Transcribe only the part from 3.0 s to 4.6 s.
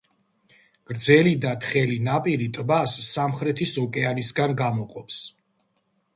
სამხრეთის ოკეანისგან